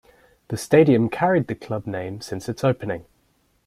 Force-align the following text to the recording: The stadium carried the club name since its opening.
The 0.47 0.57
stadium 0.57 1.09
carried 1.09 1.45
the 1.45 1.53
club 1.53 1.85
name 1.85 2.21
since 2.21 2.49
its 2.49 2.63
opening. 2.63 3.05